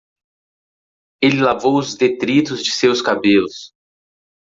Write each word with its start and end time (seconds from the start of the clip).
Ele 1.21 1.39
lavou 1.43 1.77
os 1.77 1.93
detritos 1.95 2.63
de 2.63 2.71
seus 2.71 3.03
cabelos. 3.03 3.71